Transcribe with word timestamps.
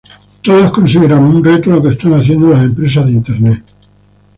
Todos 0.41 0.71
consideramos 0.71 1.29
un 1.35 1.43
reto 1.45 1.69
lo 1.69 1.79
que 1.83 1.89
están 1.89 2.15
haciendo 2.15 2.49
las 2.49 2.63
empresas 2.63 3.05
de 3.05 3.11
Internet. 3.11 3.63